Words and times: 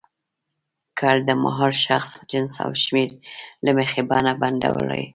کړ 0.99 1.15
د 1.27 1.29
مهال، 1.43 1.73
شخص، 1.85 2.09
جنس 2.31 2.53
او 2.65 2.71
شمېر 2.83 3.09
له 3.65 3.71
مخې 3.77 4.01
بڼه 4.09 4.31
بدلوي. 4.41 5.05